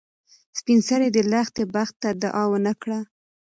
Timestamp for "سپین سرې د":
0.59-1.17